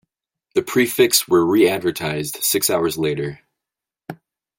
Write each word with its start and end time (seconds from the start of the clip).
The 0.55 0.63
prefix 0.63 1.27
were 1.27 1.45
re-advertised 1.45 2.37
six 2.43 2.71
hours 2.71 2.97
later. 2.97 3.41